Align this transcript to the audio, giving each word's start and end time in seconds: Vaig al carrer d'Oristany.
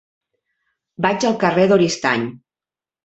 Vaig 1.07 1.27
al 1.31 1.37
carrer 1.45 1.67
d'Oristany. 1.73 2.29